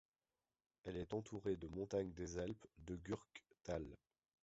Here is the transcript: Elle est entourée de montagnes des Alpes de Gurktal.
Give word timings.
Elle 0.83 0.97
est 0.97 1.13
entourée 1.13 1.57
de 1.57 1.67
montagnes 1.67 2.11
des 2.13 2.39
Alpes 2.39 2.65
de 2.79 2.95
Gurktal. 2.95 3.85